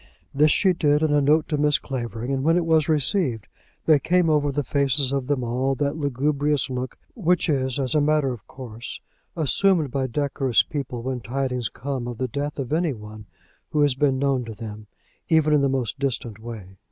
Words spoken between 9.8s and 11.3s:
by decorous people when